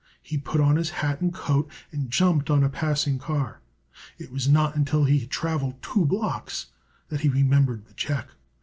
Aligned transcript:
He 0.23 0.35
put 0.39 0.59
on 0.59 0.77
his 0.77 0.89
hat 1.05 1.21
and 1.21 1.31
coat, 1.31 1.69
and 1.91 2.09
jumped 2.09 2.49
on 2.49 2.63
a 2.63 2.69
passing 2.69 3.19
car, 3.19 3.59
and 4.17 4.25
it 4.25 4.31
was 4.33 4.47
not 4.47 4.75
until 4.75 5.03
he 5.03 5.19
had 5.19 5.29
traveled 5.29 5.79
two 5.83 6.07
blocks 6.07 6.71
that 7.09 7.21
he 7.21 7.29
remembered 7.29 7.85
the 7.85 7.93
check. 7.93 8.27